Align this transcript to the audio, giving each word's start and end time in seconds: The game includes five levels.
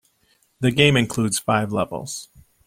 The 0.61 0.71
game 0.71 0.97
includes 0.97 1.37
five 1.37 1.71
levels. 1.71 2.27